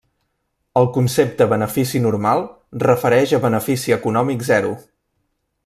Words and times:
El 0.79 0.87
concepte 0.93 1.47
benefici 1.51 2.01
normal 2.05 2.41
refereix 2.85 3.37
a 3.39 3.41
benefici 3.45 3.95
econòmic 3.99 4.49
zero. 4.53 4.73